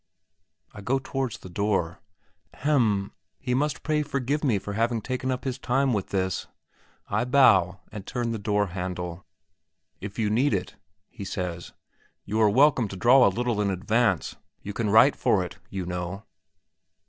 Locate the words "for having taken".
4.57-5.29